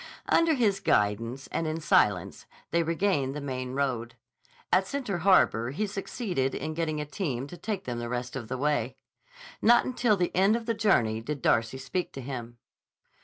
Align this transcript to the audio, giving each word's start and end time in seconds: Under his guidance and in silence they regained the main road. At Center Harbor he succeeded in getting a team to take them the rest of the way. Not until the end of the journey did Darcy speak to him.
Under 0.29 0.55
his 0.55 0.79
guidance 0.79 1.45
and 1.51 1.67
in 1.67 1.79
silence 1.79 2.47
they 2.71 2.81
regained 2.81 3.35
the 3.35 3.39
main 3.39 3.73
road. 3.75 4.15
At 4.73 4.87
Center 4.87 5.19
Harbor 5.19 5.69
he 5.69 5.85
succeeded 5.85 6.55
in 6.55 6.73
getting 6.73 6.99
a 6.99 7.05
team 7.05 7.45
to 7.45 7.55
take 7.55 7.83
them 7.83 7.99
the 7.99 8.09
rest 8.09 8.35
of 8.35 8.47
the 8.47 8.57
way. 8.57 8.97
Not 9.61 9.85
until 9.85 10.17
the 10.17 10.35
end 10.35 10.55
of 10.55 10.65
the 10.65 10.73
journey 10.73 11.21
did 11.21 11.43
Darcy 11.43 11.77
speak 11.77 12.13
to 12.13 12.21
him. 12.21 12.57